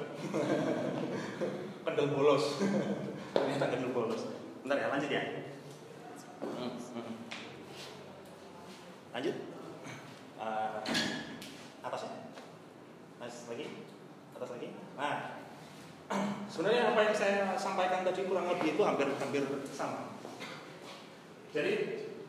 kendel 1.90 2.08
bolos. 2.14 2.62
Ternyata 3.34 3.66
kendel 3.74 3.92
bolos. 3.98 4.30
Bentar 4.62 4.78
ya, 4.78 4.88
lanjut 4.94 5.10
ya. 5.10 5.24
Hmm, 6.46 6.74
hmm. 6.78 7.16
Lanjut. 9.10 9.36
Uh, 10.38 10.70
atas 10.80 10.98
ya. 11.02 11.09
Lagi. 13.50 13.66
Atas 14.38 14.50
lagi. 14.54 14.68
Nah, 14.94 15.14
sebenarnya 16.52 16.94
apa 16.94 17.00
yang 17.10 17.16
saya 17.18 17.38
sampaikan 17.58 18.06
tadi 18.06 18.30
kurang 18.30 18.48
lebih 18.54 18.78
itu 18.78 18.82
hampir 18.86 19.10
hampir 19.18 19.44
sama. 19.74 20.14
Jadi 21.50 21.74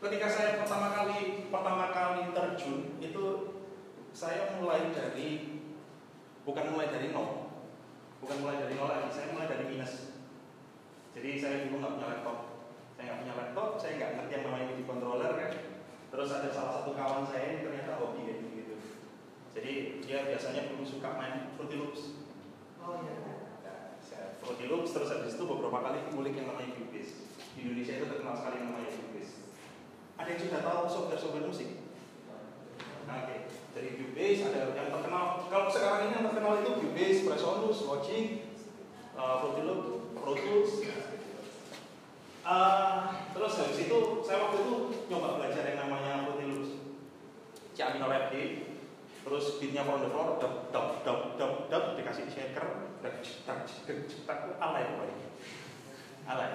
ketika 0.01 0.27
saya 0.27 0.57
pertama 0.65 0.89
kali 0.97 1.45
pertama 1.53 1.93
kali 1.93 2.33
terjun 2.33 2.97
itu 2.97 3.25
saya 4.11 4.57
mulai 4.57 4.89
dari 4.89 5.61
bukan 6.41 6.73
mulai 6.73 6.89
dari 6.89 7.13
nol, 7.13 7.53
bukan 8.17 8.37
mulai 8.41 8.57
dari 8.65 8.73
nol 8.73 8.89
lagi, 8.89 9.13
saya 9.13 9.29
mulai 9.29 9.45
dari 9.45 9.65
minus. 9.69 10.17
Jadi 11.13 11.37
saya 11.37 11.69
dulu 11.69 11.85
nggak 11.85 11.93
punya 12.01 12.07
laptop, 12.17 12.37
saya 12.97 13.03
nggak 13.07 13.19
punya 13.21 13.33
laptop, 13.37 13.69
saya 13.77 13.91
nggak 14.01 14.11
ngerti 14.17 14.33
yang 14.33 14.43
namanya 14.49 14.65
MIDI 14.73 14.83
controller 14.89 15.31
kan. 15.37 15.51
Terus 16.11 16.29
ada 16.33 16.49
salah 16.49 16.73
satu 16.81 16.91
kawan 16.97 17.23
saya 17.29 17.43
yang 17.55 17.61
ternyata 17.63 18.01
hobi 18.01 18.19
kayak 18.25 18.41
gitu. 18.51 18.75
Jadi 19.61 20.01
dia 20.01 20.25
biasanya 20.25 20.73
dulu 20.73 20.81
suka 20.81 21.21
main 21.21 21.53
Fruity 21.53 21.77
Loops. 21.77 22.17
Oh 22.81 22.97
iya. 23.05 23.13
Nah, 23.61 23.93
saya 24.01 24.33
Fruity 24.41 24.65
Loops 24.65 24.89
terus 24.89 25.13
habis 25.13 25.37
itu 25.37 25.45
beberapa 25.45 25.85
kali 25.85 26.01
ngulik 26.09 26.33
yang 26.33 26.49
namanya 26.49 26.73
Cubase. 26.73 27.29
Di 27.53 27.69
Indonesia 27.69 27.93
itu 28.01 28.09
terkenal 28.09 28.33
sekali 28.41 28.57
yang 28.57 28.73
namanya 28.73 28.89
Cubase. 28.89 29.53
Ada 30.17 30.27
yang 30.33 30.41
sudah 30.41 30.61
tahu 30.65 30.81
software-software 30.89 31.45
musik? 31.45 31.69
Nah, 33.05 33.21
Oke, 33.21 33.53
dari 33.77 33.89
Cubase 34.01 34.41
ada 34.49 34.57
yang 34.73 34.89
terkenal. 34.97 35.25
Kalau 35.45 35.67
sekarang 35.69 36.09
ini 36.09 36.13
yang 36.17 36.25
terkenal 36.25 36.53
itu 36.65 36.71
Cubase, 36.81 37.19
Presonus, 37.21 37.77
Logic, 37.85 38.25
uh, 39.13 39.45
Fruity 39.45 39.61
Loops, 39.61 39.89
Pro 40.17 40.33
Tools. 40.41 40.71
Uh, 42.41 43.13
terus 43.37 43.53
habis 43.61 43.77
itu 43.77 44.25
saya 44.25 44.41
waktu 44.41 44.65
itu 44.65 44.73
nyoba 45.05 45.37
belajar 45.37 45.61
yang 45.69 45.85
namanya 45.85 46.25
Fruity 46.25 46.49
Loops. 46.49 46.71
C 47.77 47.85
minor 47.93 48.09
terus 49.21 49.45
beatnya 49.61 49.85
from 49.85 50.01
the 50.01 50.09
floor, 50.09 50.41
dap 50.41 50.73
dap 50.73 50.87
dap 51.05 51.19
dap 51.37 51.53
dap 51.69 51.83
dikasih 51.97 52.25
shaker, 52.29 52.95
dak 53.05 53.21
cetak 53.21 53.69
cetak 53.69 53.97
cetak 54.09 54.39
alay 54.57 54.83
pokoknya, 54.89 55.27
alay. 56.25 56.49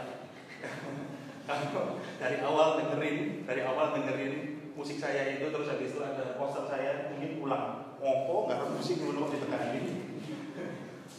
Kalau 1.47 2.03
dari 2.19 2.43
awal 2.43 2.83
dengerin, 2.83 3.47
dari 3.47 3.63
awal 3.63 3.95
dengerin 3.95 4.35
musik 4.75 4.99
saya 4.99 5.39
itu 5.39 5.47
terus 5.55 5.71
habis 5.71 5.95
itu 5.95 6.03
ada 6.03 6.35
poster 6.35 6.67
saya 6.67 7.15
mungkin 7.15 7.39
pulang 7.39 7.95
ngopo 8.03 8.51
nggak 8.51 8.59
ada 8.61 8.67
musik 8.75 8.99
dulu 8.99 9.31
kok 9.31 9.39
ditekanin 9.39 9.87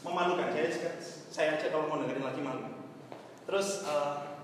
memalukan. 0.05 0.47
Saya 0.51 0.99
saya 1.31 1.49
aja 1.59 1.67
kalau 1.71 1.91
mau 1.91 1.99
dengerin 2.01 2.23
lagi 2.23 2.41
malu. 2.41 2.87
Terus 3.47 3.83
uh, 3.87 4.43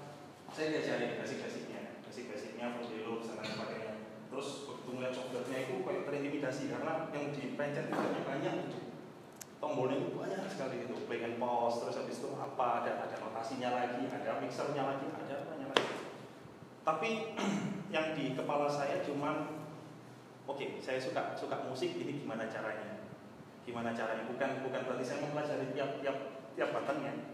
saya 0.51 0.75
diajarin 0.75 1.19
basic-basicnya. 1.19 2.03
Basic-basicnya 2.07 2.65
Fruity 2.77 3.03
Loops 3.07 3.31
dan 3.31 3.41
lain 3.41 3.51
sebagainya. 3.51 3.93
Terus 4.29 4.50
melihat 4.95 5.13
softwarenya 5.17 5.59
itu 5.65 5.75
kayak 5.81 6.03
terintimidasi 6.05 6.63
karena 6.69 7.09
yang 7.12 7.25
dipencet 7.33 7.85
itu 7.89 8.21
banyak 8.23 8.53
gitu. 8.67 8.79
Tombolnya 9.57 9.95
itu 10.00 10.09
banyak 10.13 10.43
sekali 10.51 10.85
gitu 10.85 10.93
play 11.07 11.23
and 11.23 11.39
pause 11.39 11.81
terus 11.81 11.95
habis 11.97 12.19
itu 12.19 12.29
apa 12.35 12.83
ada 12.83 12.91
ada 13.07 13.15
notasinya 13.19 13.69
lagi 13.73 14.03
ada 14.12 14.39
mixernya 14.39 14.83
lagi 14.85 15.05
ada 15.09 15.35
banyak 15.50 15.69
lagi. 15.71 15.95
Tapi 16.83 17.09
yang 17.95 18.13
di 18.17 18.35
kepala 18.38 18.67
saya 18.67 19.01
cuman 19.01 19.65
oke 20.45 20.59
okay, 20.59 20.77
saya 20.83 21.00
suka 21.00 21.33
suka 21.33 21.65
musik 21.65 21.95
ini 21.95 22.23
gimana 22.23 22.45
caranya? 22.51 23.07
Gimana 23.63 23.95
caranya? 23.95 24.27
Bukan 24.27 24.67
bukan 24.67 24.81
berarti 24.83 25.05
saya 25.05 25.23
mempelajari 25.23 25.71
tiap 25.71 26.03
tiap 26.03 26.17
tiap 26.53 26.69
batangnya 26.75 27.33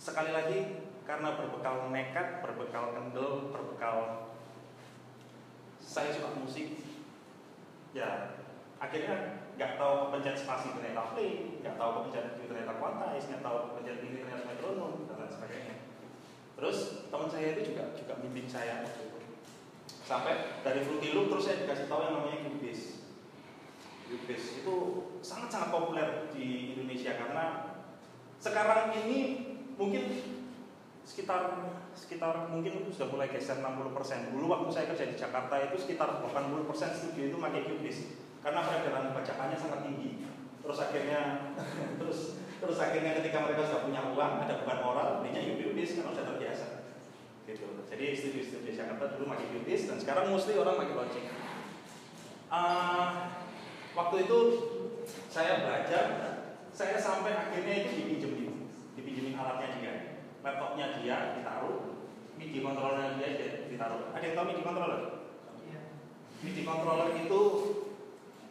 sekali 0.00 0.32
lagi 0.32 0.58
karena 1.04 1.36
berbekal 1.36 1.92
nekat 1.92 2.40
berbekal 2.40 2.96
kendel 2.96 3.52
berbekal 3.52 4.29
saya 5.90 6.14
suka 6.14 6.38
musik. 6.38 6.78
Ya 7.90 8.38
akhirnya 8.78 9.42
nggak 9.58 9.74
tahu 9.74 10.08
kepencet 10.08 10.46
spasi 10.46 10.70
ternyata 10.72 11.12
play 11.12 11.58
nggak 11.60 11.74
tahu 11.74 11.90
kepencet 11.98 12.38
itu 12.38 12.46
ternyata 12.46 12.78
quantize 12.78 13.26
nggak 13.26 13.42
tahu 13.42 13.56
kepencet 13.66 13.98
ini 14.06 14.16
ternyata 14.22 14.46
metronom 14.46 14.92
dan 15.10 15.16
lain 15.18 15.32
sebagainya. 15.34 15.76
Terus 16.54 16.78
teman 17.10 17.26
saya 17.26 17.58
itu 17.58 17.74
juga 17.74 17.90
juga 17.98 18.14
bimbing 18.22 18.46
saya 18.46 18.86
waktu 18.86 19.02
itu. 19.10 19.18
Sampai 20.06 20.62
dari 20.62 20.86
Fruity 20.86 21.10
Loop 21.10 21.34
terus 21.34 21.44
saya 21.50 21.66
dikasih 21.66 21.90
tahu 21.90 22.00
yang 22.06 22.14
namanya 22.22 22.38
Cubase. 22.46 22.86
Cubase 24.06 24.46
itu 24.62 24.74
sangat-sangat 25.20 25.68
populer 25.74 26.08
di 26.30 26.78
Indonesia 26.78 27.18
karena 27.18 27.44
sekarang 28.38 28.94
ini 29.06 29.18
mungkin 29.74 30.04
sekitar 31.10 31.58
sekitar 31.90 32.46
mungkin 32.46 32.86
sudah 32.94 33.10
mulai 33.10 33.26
geser 33.34 33.58
60% 33.58 34.30
dulu 34.30 34.46
waktu 34.54 34.68
saya 34.70 34.86
kerja 34.94 35.10
di 35.10 35.16
Jakarta 35.18 35.58
itu 35.58 35.76
sekitar 35.82 36.22
80% 36.22 36.70
studio 36.70 37.24
itu 37.34 37.36
pakai 37.42 37.66
Cubase 37.66 38.02
karena 38.46 38.62
peredaran 38.62 39.10
bacakannya 39.10 39.58
sangat 39.58 39.80
tinggi. 39.90 40.22
Terus 40.62 40.78
akhirnya 40.78 41.50
terus 41.98 42.38
terus 42.62 42.78
akhirnya 42.78 43.18
ketika 43.18 43.42
mereka 43.42 43.66
sudah 43.66 43.82
punya 43.82 44.00
uang 44.14 44.32
ada 44.46 44.54
beban 44.62 44.78
moral 44.86 45.08
belinya 45.18 45.42
Cubase 45.58 45.98
karena 45.98 46.14
sudah 46.14 46.26
terbiasa. 46.30 46.66
Gitu. 47.50 47.66
Jadi 47.90 48.04
studio-studio 48.14 48.70
Jakarta 48.70 49.18
dulu 49.18 49.34
pakai 49.34 49.50
Cubase 49.50 49.84
dan 49.90 49.98
sekarang 49.98 50.30
mostly 50.30 50.54
orang 50.54 50.78
pakai 50.78 50.94
Logic 50.94 51.24
uh, 52.50 53.30
waktu 53.94 54.16
itu 54.26 54.38
saya 55.30 55.62
belajar 55.64 56.04
saya 56.74 56.98
sampai 56.98 57.34
akhirnya 57.34 57.86
itu 57.86 57.90
dipinjemin. 58.02 58.70
Dipinjemin 58.98 59.34
alatnya 59.38 59.79
laptopnya 60.40 61.00
dia 61.00 61.36
ditaruh 61.36 62.00
MIDI 62.40 62.64
controllernya 62.64 63.16
dia 63.20 63.28
ditaruh 63.68 64.12
ada 64.16 64.24
yang 64.24 64.36
tahu 64.36 64.46
MIDI 64.48 64.62
controller? 64.64 65.00
Iya. 65.68 65.80
MIDI 66.40 66.62
controller 66.64 67.08
itu 67.16 67.40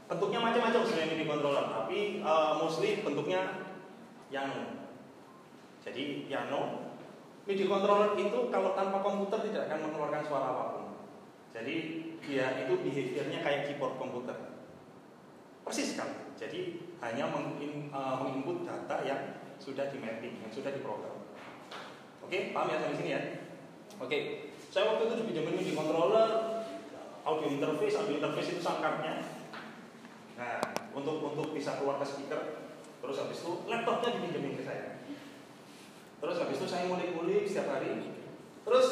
bentuknya 0.10 0.40
macam-macam 0.42 0.82
sebenarnya 0.86 1.10
MIDI 1.14 1.26
controller, 1.30 1.66
tapi 1.70 1.98
uh, 2.26 2.58
mostly 2.58 3.06
bentuknya 3.06 3.70
Yano. 4.34 4.90
Jadi 5.86 6.26
Yano, 6.26 6.94
MIDI 7.46 7.66
controller 7.70 8.18
itu 8.18 8.50
kalau 8.50 8.74
tanpa 8.74 9.06
komputer 9.06 9.50
tidak 9.50 9.70
akan 9.70 9.90
mengeluarkan 9.90 10.22
suara 10.26 10.46
apa 10.54 10.64
pun. 10.74 10.86
Jadi 11.54 11.76
dia 12.26 12.66
itu 12.66 12.74
behaviornya 12.78 13.40
kayak 13.42 13.62
keyboard 13.70 13.98
komputer. 13.98 14.38
Persis 15.66 15.94
sekali. 15.94 16.14
Jadi 16.38 16.90
hanya 17.02 17.30
uh, 17.30 18.16
menginput 18.22 18.66
data 18.66 19.02
yang 19.06 19.42
sudah 19.62 19.94
di 19.94 19.98
mapping, 20.02 20.42
yang 20.42 20.52
sudah 20.54 20.74
diprogram. 20.74 21.29
Oke, 22.30 22.54
paham 22.54 22.70
ya 22.70 22.78
sampai 22.78 22.98
sini 23.02 23.10
ya? 23.10 23.22
Oke, 23.98 24.18
saya 24.70 24.86
waktu 24.86 25.10
itu 25.10 25.16
dipinjemin 25.26 25.66
di 25.66 25.74
controller, 25.74 26.62
audio 27.26 27.50
interface, 27.50 27.98
audio 27.98 28.22
interface 28.22 28.54
itu 28.54 28.62
sangkapnya. 28.62 29.26
Nah, 30.38 30.62
untuk 30.94 31.26
untuk 31.26 31.58
bisa 31.58 31.82
keluar 31.82 31.98
ke 31.98 32.06
speaker, 32.06 32.70
terus 33.02 33.18
habis 33.18 33.42
itu 33.42 33.66
laptopnya 33.66 34.14
dipinjemin 34.14 34.62
ke 34.62 34.62
saya. 34.62 35.02
Terus 36.22 36.38
habis 36.38 36.62
itu 36.62 36.70
saya 36.70 36.86
ngulik-ngulik 36.86 37.50
setiap 37.50 37.82
hari. 37.82 38.14
Terus 38.62 38.88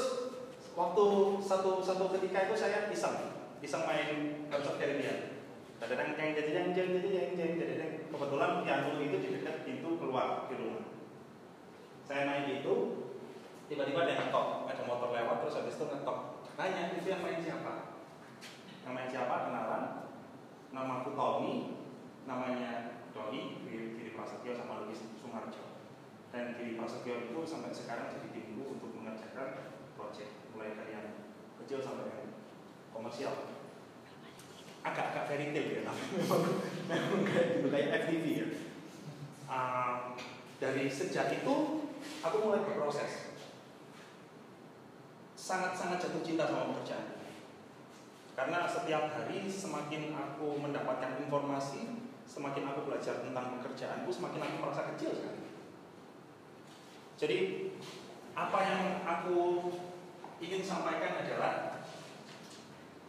waktu 0.73 1.05
satu 1.37 1.77
satu 1.85 2.09
ketika 2.17 2.49
itu 2.49 2.57
saya 2.57 2.89
iseng, 2.89 3.37
iseng 3.61 3.85
main 3.85 4.49
konsep 4.49 4.81
dari 4.81 4.97
dia. 4.97 5.37
Kadang-kadang 5.77 6.17
jeng 6.17 6.33
jeng 6.33 6.73
jeng 6.73 6.73
jeng 6.73 6.89
jeng 7.37 7.53
jeng 7.53 7.69
jeng 7.69 7.91
kebetulan 8.09 8.65
piano 8.65 8.97
itu 8.97 9.21
di 9.21 9.29
dekat 9.29 9.61
pintu 9.61 9.93
keluar 10.01 10.49
di 10.49 10.57
rumah. 10.57 10.97
Saya 12.07 12.23
main 12.23 12.47
itu, 12.47 12.86
tiba-tiba 13.67 14.07
ada 14.07 14.13
ngetok, 14.15 14.47
ada 14.71 14.83
motor 14.87 15.11
lewat 15.11 15.43
terus 15.43 15.57
habis 15.59 15.75
itu 15.75 15.85
ngetok. 15.85 16.19
Tanya 16.55 16.95
itu 16.95 17.07
yang 17.07 17.21
main 17.21 17.43
siapa? 17.43 17.99
Namanya 18.87 19.09
siapa? 19.11 19.35
Kenalan. 19.51 19.83
Namaku 20.71 21.13
Tommy. 21.13 21.55
Namanya 22.27 23.03
Doni, 23.11 23.63
Diri 23.63 24.11
Prasetyo 24.15 24.55
sama 24.55 24.83
Lugis 24.83 25.03
Sumarjo. 25.19 25.83
Dan 26.31 26.55
Diri 26.59 26.79
Prasetyo 26.79 27.31
itu 27.31 27.39
sampai 27.43 27.71
sekarang 27.75 28.11
jadi 28.11 28.27
timku 28.31 28.79
untuk 28.79 28.91
mengerjakan 28.95 29.79
proyek 29.95 30.51
mulai 30.51 30.75
dari 30.75 30.91
yang 30.95 31.07
kecil 31.63 31.83
sampai 31.83 32.07
yang 32.07 32.27
komersial. 32.91 33.35
Agak-agak 34.83 35.27
fairy 35.27 35.51
tale 35.51 35.71
ya, 35.71 35.81
tapi 35.83 36.03
memang, 36.15 36.43
memang 36.87 37.21
kayak 37.27 37.47
gitu 37.59 37.67
kayak 37.67 37.89
FTV 38.07 38.25
ya. 38.31 38.47
Uh, 39.47 39.95
dari 40.59 40.87
sejak 40.91 41.43
itu 41.43 41.55
aku 42.23 42.35
mulai 42.43 42.63
berproses 42.63 43.36
sangat-sangat 45.47 46.03
jatuh 46.03 46.19
cinta 46.27 46.43
sama 46.43 46.75
pekerjaan 46.75 47.15
karena 48.35 48.67
setiap 48.69 49.09
hari 49.15 49.49
semakin 49.49 50.13
aku 50.13 50.61
mendapatkan 50.61 51.17
informasi, 51.25 52.05
semakin 52.29 52.69
aku 52.69 52.85
belajar 52.85 53.25
tentang 53.25 53.57
pekerjaanku, 53.57 54.13
semakin 54.13 54.45
aku 54.45 54.55
merasa 54.61 54.93
kecil 54.93 55.09
sekali. 55.09 55.41
Jadi 57.17 57.37
apa 58.37 58.59
yang 58.61 58.83
aku 59.01 59.73
ingin 60.37 60.61
sampaikan 60.61 61.25
adalah 61.25 61.81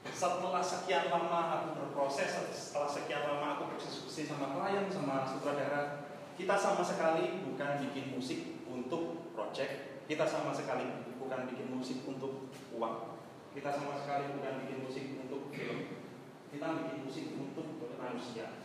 setelah 0.09 0.65
sekian 0.65 1.13
lama 1.13 1.41
aku 1.61 1.69
berproses, 1.77 2.33
setelah 2.49 2.89
sekian 2.89 3.29
lama 3.29 3.61
aku 3.61 3.77
berdiskusi 3.77 4.25
sama 4.25 4.57
klien, 4.57 4.89
sama 4.89 5.29
sutradara, 5.29 6.09
kita 6.41 6.57
sama 6.57 6.81
sekali 6.81 7.45
bukan 7.45 7.85
bikin 7.85 8.17
musik 8.17 8.65
untuk 8.65 9.29
project, 9.37 9.88
kita 10.09 10.25
sama 10.25 10.57
sekali 10.57 11.05
bukan 11.21 11.45
bikin 11.53 11.69
musik 11.69 12.01
untuk 12.09 12.49
uang, 12.73 13.21
kita 13.53 13.69
sama 13.77 13.93
sekali 14.01 14.33
bukan 14.41 14.65
bikin 14.65 14.81
musik 14.81 15.05
untuk 15.21 15.53
film, 15.53 16.01
kita 16.49 16.67
bikin 16.81 17.05
musik 17.05 17.27
untuk 17.37 17.93
manusia. 18.01 18.65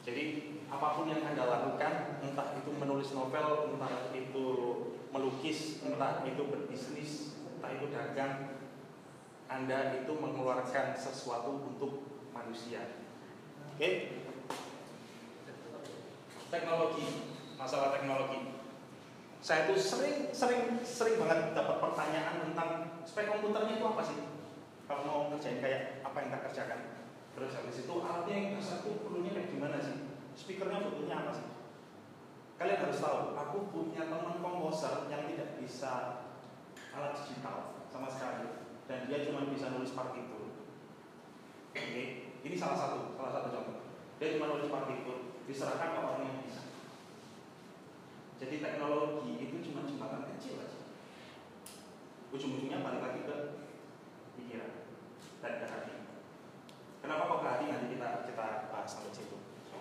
Jadi 0.00 0.24
apa 0.72 0.96
pun 0.96 1.12
yang 1.12 1.20
anda 1.20 1.44
lakukan, 1.44 2.24
entah 2.24 2.56
itu 2.56 2.72
menulis 2.72 3.12
novel, 3.12 3.76
entah 3.76 4.16
itu 4.16 4.46
melukis, 5.12 5.84
entah 5.84 6.24
itu 6.24 6.42
berbisnis, 6.48 7.36
entah 7.44 7.70
itu 7.76 7.92
dagang, 7.92 8.64
anda 9.52 9.92
itu 9.92 10.12
mengeluarkan 10.16 10.96
sesuatu 10.96 11.68
untuk 11.68 12.24
manusia. 12.32 12.96
Oke? 13.76 13.76
Okay? 13.76 13.92
Teknologi, 16.48 17.28
masalah 17.60 17.92
teknologi 17.92 18.53
saya 19.44 19.68
tuh 19.68 19.76
sering 19.76 20.32
sering 20.32 20.80
sering 20.80 21.20
banget 21.20 21.52
dapat 21.52 21.76
pertanyaan 21.76 22.48
tentang 22.48 22.68
spek 23.04 23.28
komputernya 23.28 23.76
itu 23.76 23.84
apa 23.84 24.00
sih? 24.00 24.16
Kalau 24.88 25.02
mau 25.04 25.20
ngerjain 25.28 25.60
kayak 25.60 26.00
apa 26.00 26.16
yang 26.16 26.28
kita 26.32 26.40
kerjakan. 26.48 26.80
Terus 27.36 27.52
habis 27.52 27.76
itu 27.84 27.94
alatnya 28.00 28.32
yang 28.32 28.46
dasar 28.56 28.80
tuh 28.80 29.04
perlunya 29.04 29.36
kayak 29.36 29.52
gimana 29.52 29.76
sih? 29.84 30.08
Speakernya 30.32 30.88
butuhnya 30.88 31.28
apa 31.28 31.32
sih? 31.36 31.46
Kalian 32.56 32.88
harus 32.88 33.04
tahu 33.04 33.36
aku 33.36 33.58
punya 33.68 34.08
teman 34.08 34.40
komposer 34.40 35.12
yang 35.12 35.28
tidak 35.28 35.60
bisa 35.60 36.24
alat 36.96 37.12
digital 37.20 37.84
sama 37.92 38.08
sekali. 38.08 38.48
Dan 38.88 39.12
dia 39.12 39.28
cuma 39.28 39.44
bisa 39.52 39.68
nulis 39.76 39.92
partitur 39.92 40.44
oke 41.74 42.04
ini 42.46 42.56
salah 42.56 42.78
satu 42.78 42.98
salah 43.18 43.32
satu 43.34 43.48
contoh. 43.50 43.78
Dia 44.22 44.38
cuma 44.38 44.54
nulis 44.54 44.70
partitur 44.70 45.36
diserahkan 45.44 45.92
ke 45.92 46.00
orang 46.00 46.22
yang 46.22 46.36
jadi 48.44 48.60
teknologi 48.60 49.40
itu 49.40 49.56
cuma 49.64 49.88
jembatan 49.88 50.28
kecil 50.36 50.60
aja. 50.60 50.80
Ujung-ujungnya 52.28 52.84
balik 52.84 53.00
lagi 53.00 53.20
ke 53.24 53.36
pikiran 54.36 54.84
dan 55.40 55.52
ke 55.64 55.66
hati. 55.72 55.94
Kenapa 57.00 57.24
kok 57.24 57.40
ke 57.40 57.48
hati 57.48 57.64
nanti 57.72 57.86
kita 57.96 58.28
kita 58.28 58.68
bahas 58.68 58.84
sampai 58.92 59.16
situ. 59.16 59.43